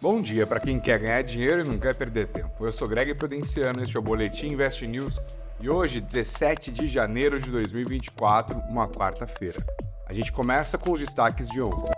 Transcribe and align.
Bom 0.00 0.22
dia 0.22 0.46
para 0.46 0.60
quem 0.60 0.78
quer 0.78 1.00
ganhar 1.00 1.22
dinheiro 1.22 1.62
e 1.62 1.64
não 1.64 1.76
quer 1.76 1.92
perder 1.92 2.28
tempo. 2.28 2.64
Eu 2.64 2.70
sou 2.70 2.86
Greg 2.86 3.12
Prudenciano, 3.14 3.82
este 3.82 3.96
é 3.96 3.98
o 3.98 4.02
Boletim 4.02 4.46
Invest 4.46 4.86
News 4.86 5.20
e 5.58 5.68
hoje, 5.68 6.00
17 6.00 6.70
de 6.70 6.86
janeiro 6.86 7.40
de 7.40 7.50
2024, 7.50 8.56
uma 8.70 8.88
quarta-feira. 8.88 9.58
A 10.06 10.12
gente 10.12 10.30
começa 10.30 10.78
com 10.78 10.92
os 10.92 11.00
destaques 11.00 11.48
de 11.48 11.60
ontem. 11.60 11.90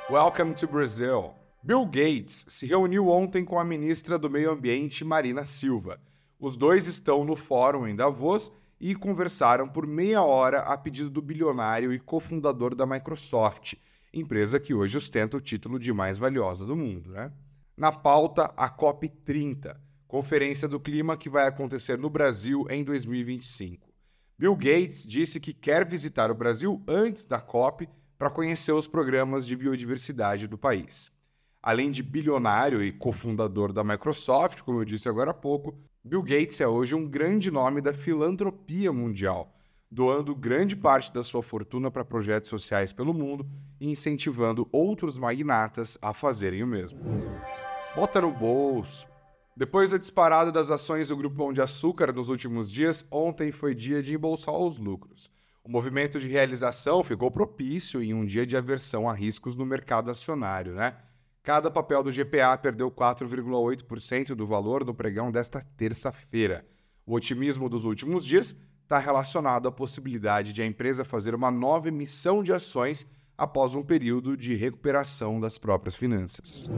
Welcome 0.09 0.53
to 0.55 0.67
Brazil. 0.67 1.31
Bill 1.63 1.85
Gates 1.85 2.47
se 2.49 2.65
reuniu 2.65 3.07
ontem 3.07 3.45
com 3.45 3.57
a 3.57 3.63
ministra 3.63 4.19
do 4.19 4.29
Meio 4.29 4.51
Ambiente, 4.51 5.05
Marina 5.05 5.45
Silva 5.45 5.97
os 6.41 6.57
dois 6.57 6.87
estão 6.87 7.23
no 7.23 7.35
fórum 7.35 7.87
em 7.87 7.95
Davos 7.95 8.51
e 8.79 8.95
conversaram 8.95 9.69
por 9.69 9.85
meia 9.85 10.23
hora 10.23 10.61
a 10.61 10.75
pedido 10.75 11.07
do 11.07 11.21
bilionário 11.21 11.93
e 11.93 11.99
cofundador 11.99 12.73
da 12.73 12.83
Microsoft, 12.83 13.75
empresa 14.11 14.59
que 14.59 14.73
hoje 14.73 14.97
ostenta 14.97 15.37
o 15.37 15.41
título 15.41 15.77
de 15.77 15.93
mais 15.93 16.17
valiosa 16.17 16.65
do 16.65 16.75
mundo. 16.75 17.11
Né? 17.11 17.31
Na 17.77 17.91
pauta, 17.91 18.51
a 18.57 18.67
COP30, 18.67 19.77
Conferência 20.07 20.67
do 20.67 20.79
Clima 20.79 21.15
que 21.15 21.29
vai 21.29 21.45
acontecer 21.45 21.99
no 21.99 22.09
Brasil 22.09 22.65
em 22.71 22.83
2025. 22.83 23.93
Bill 24.35 24.55
Gates 24.55 25.05
disse 25.07 25.39
que 25.39 25.53
quer 25.53 25.85
visitar 25.85 26.31
o 26.31 26.35
Brasil 26.35 26.83
antes 26.87 27.23
da 27.23 27.39
COP 27.39 27.87
para 28.17 28.31
conhecer 28.31 28.71
os 28.71 28.87
programas 28.87 29.45
de 29.45 29.55
biodiversidade 29.55 30.47
do 30.47 30.57
país. 30.57 31.11
Além 31.61 31.91
de 31.91 32.01
bilionário 32.01 32.83
e 32.83 32.91
cofundador 32.91 33.71
da 33.71 33.83
Microsoft, 33.83 34.61
como 34.63 34.79
eu 34.79 34.85
disse 34.85 35.07
agora 35.07 35.29
há 35.29 35.33
pouco, 35.35 35.77
Bill 36.03 36.23
Gates 36.23 36.59
é 36.59 36.67
hoje 36.67 36.95
um 36.95 37.07
grande 37.07 37.51
nome 37.51 37.79
da 37.79 37.93
filantropia 37.93 38.91
mundial, 38.91 39.55
doando 39.89 40.35
grande 40.35 40.75
parte 40.75 41.13
da 41.13 41.21
sua 41.21 41.43
fortuna 41.43 41.91
para 41.91 42.03
projetos 42.03 42.49
sociais 42.49 42.91
pelo 42.91 43.13
mundo 43.13 43.47
e 43.79 43.87
incentivando 43.87 44.67
outros 44.71 45.15
magnatas 45.15 45.99
a 46.01 46.11
fazerem 46.11 46.63
o 46.63 46.67
mesmo. 46.67 46.99
Bota 47.95 48.19
no 48.19 48.31
bolso. 48.31 49.07
Depois 49.55 49.91
da 49.91 49.99
disparada 49.99 50.51
das 50.51 50.71
ações 50.71 51.09
do 51.09 51.15
Grupo 51.15 51.37
Pão 51.37 51.53
de 51.53 51.61
Açúcar 51.61 52.11
nos 52.11 52.29
últimos 52.29 52.71
dias, 52.71 53.05
ontem 53.11 53.51
foi 53.51 53.75
dia 53.75 54.01
de 54.01 54.15
embolsar 54.15 54.57
os 54.57 54.79
lucros. 54.79 55.29
O 55.63 55.69
movimento 55.69 56.19
de 56.19 56.27
realização 56.27 57.03
ficou 57.03 57.29
propício 57.29 58.01
em 58.01 58.11
um 58.11 58.25
dia 58.25 58.47
de 58.47 58.57
aversão 58.57 59.07
a 59.07 59.13
riscos 59.13 59.55
no 59.55 59.67
mercado 59.67 60.09
acionário, 60.09 60.73
né? 60.73 60.95
Cada 61.43 61.71
papel 61.71 62.03
do 62.03 62.11
GPA 62.11 62.55
perdeu 62.55 62.91
4,8% 62.91 64.35
do 64.35 64.45
valor 64.45 64.85
no 64.85 64.93
pregão 64.93 65.31
desta 65.31 65.65
terça-feira. 65.75 66.63
O 67.03 67.15
otimismo 67.15 67.67
dos 67.67 67.83
últimos 67.83 68.25
dias 68.25 68.55
está 68.83 68.99
relacionado 68.99 69.67
à 69.67 69.71
possibilidade 69.71 70.53
de 70.53 70.61
a 70.61 70.65
empresa 70.65 71.03
fazer 71.03 71.33
uma 71.33 71.49
nova 71.49 71.87
emissão 71.87 72.43
de 72.43 72.53
ações 72.53 73.09
após 73.35 73.73
um 73.73 73.81
período 73.81 74.37
de 74.37 74.53
recuperação 74.53 75.39
das 75.39 75.57
próprias 75.57 75.95
finanças. 75.95 76.69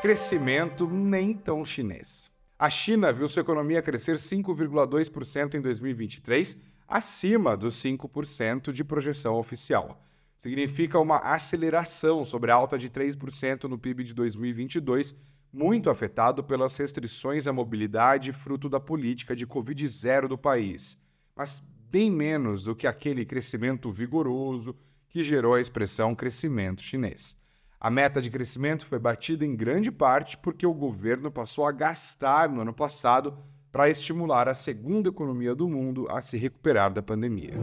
Crescimento 0.00 0.86
nem 0.86 1.34
tão 1.34 1.64
chinês. 1.64 2.30
A 2.56 2.70
China 2.70 3.12
viu 3.12 3.26
sua 3.26 3.40
economia 3.40 3.82
crescer 3.82 4.14
5,2% 4.14 5.54
em 5.54 5.60
2023, 5.60 6.62
acima 6.86 7.56
dos 7.56 7.82
5% 7.82 8.70
de 8.70 8.84
projeção 8.84 9.34
oficial. 9.34 10.00
Significa 10.38 11.00
uma 11.00 11.16
aceleração 11.16 12.24
sobre 12.24 12.52
a 12.52 12.54
alta 12.54 12.78
de 12.78 12.88
3% 12.88 13.64
no 13.64 13.76
PIB 13.76 14.04
de 14.04 14.14
2022, 14.14 15.18
muito 15.52 15.90
afetado 15.90 16.44
pelas 16.44 16.76
restrições 16.76 17.48
à 17.48 17.52
mobilidade 17.52 18.32
fruto 18.32 18.68
da 18.68 18.78
política 18.78 19.34
de 19.34 19.44
Covid-0 19.44 20.28
do 20.28 20.38
país, 20.38 21.02
mas 21.34 21.60
bem 21.90 22.08
menos 22.08 22.62
do 22.62 22.76
que 22.76 22.86
aquele 22.86 23.24
crescimento 23.24 23.90
vigoroso 23.90 24.76
que 25.08 25.24
gerou 25.24 25.54
a 25.54 25.60
expressão 25.60 26.14
crescimento 26.14 26.82
chinês. 26.82 27.36
A 27.80 27.90
meta 27.90 28.22
de 28.22 28.30
crescimento 28.30 28.86
foi 28.86 28.98
batida 29.00 29.44
em 29.44 29.56
grande 29.56 29.90
parte 29.90 30.36
porque 30.36 30.66
o 30.66 30.74
governo 30.74 31.32
passou 31.32 31.66
a 31.66 31.72
gastar 31.72 32.48
no 32.48 32.60
ano 32.60 32.72
passado 32.72 33.36
para 33.72 33.90
estimular 33.90 34.48
a 34.48 34.54
segunda 34.54 35.08
economia 35.08 35.54
do 35.54 35.68
mundo 35.68 36.06
a 36.10 36.22
se 36.22 36.36
recuperar 36.36 36.92
da 36.92 37.02
pandemia. 37.02 37.54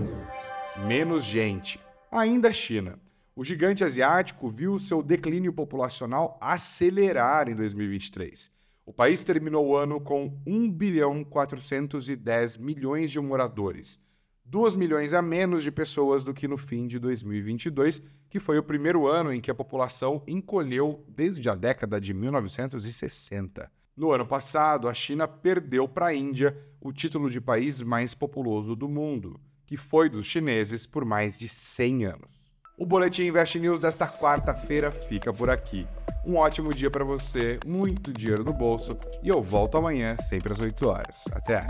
Menos 0.86 1.24
gente. 1.24 1.85
Ainda 2.18 2.48
a 2.48 2.54
China. 2.54 2.98
O 3.36 3.44
gigante 3.44 3.84
asiático 3.84 4.50
viu 4.50 4.80
seu 4.80 5.04
declínio 5.04 5.52
populacional 5.52 6.38
acelerar 6.40 7.50
em 7.50 7.56
2023. 7.56 8.50
O 8.86 8.94
país 8.94 9.22
terminou 9.26 9.68
o 9.68 9.76
ano 9.76 10.00
com 10.00 10.34
1 10.48 10.72
bilhão 10.72 11.26
410 11.26 12.56
milhões 12.56 13.12
de 13.12 13.20
moradores, 13.20 14.00
2 14.46 14.76
milhões 14.76 15.12
a 15.12 15.22
menos 15.22 15.62
de 15.62 15.74
pessoas 15.74 16.24
do 16.24 16.34
que 16.34 16.48
no 16.48 16.58
fim 16.58 16.88
de 16.88 17.00
2022, 17.00 18.02
que 18.30 18.40
foi 18.40 18.58
o 18.58 18.64
primeiro 18.64 19.06
ano 19.08 19.34
em 19.34 19.42
que 19.42 19.52
a 19.52 19.56
população 19.56 20.24
encolheu 20.26 21.04
desde 21.10 21.50
a 21.50 21.54
década 21.54 22.00
de 22.00 22.14
1960. 22.14 23.70
No 23.94 24.14
ano 24.14 24.26
passado, 24.26 24.88
a 24.88 24.94
China 24.94 25.28
perdeu 25.28 25.86
para 25.86 26.06
a 26.06 26.16
Índia 26.16 26.58
o 26.80 26.94
título 26.94 27.30
de 27.30 27.42
país 27.42 27.82
mais 27.82 28.16
populoso 28.16 28.74
do 28.74 28.88
mundo, 28.88 29.38
que 29.66 29.78
foi 29.78 30.10
dos 30.10 30.26
chineses 30.26 30.86
por 30.86 31.06
mais 31.06 31.38
de 31.38 31.48
100 31.48 32.06
anos. 32.06 32.46
O 32.78 32.86
Boletim 32.86 33.24
Invest 33.24 33.58
News 33.58 33.80
desta 33.80 34.08
quarta-feira 34.08 34.92
fica 34.92 35.32
por 35.32 35.50
aqui. 35.50 35.88
Um 36.26 36.36
ótimo 36.36 36.74
dia 36.74 36.92
para 36.92 37.06
você, 37.06 37.60
muito 37.66 38.12
dinheiro 38.12 38.44
no 38.44 38.52
bolso 38.52 38.98
e 39.24 39.30
eu 39.30 39.42
volto 39.42 39.78
amanhã, 39.78 40.18
sempre 40.18 40.52
às 40.52 40.60
8 40.60 40.88
horas. 40.88 41.24
Até! 41.32 41.66